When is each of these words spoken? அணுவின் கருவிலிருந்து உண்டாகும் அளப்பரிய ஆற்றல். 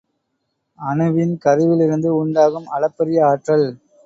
அணுவின் 0.79 1.37
கருவிலிருந்து 1.37 2.09
உண்டாகும் 2.15 2.67
அளப்பரிய 2.69 3.25
ஆற்றல். 3.25 3.67